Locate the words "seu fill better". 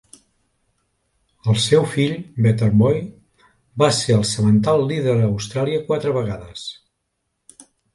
1.65-2.71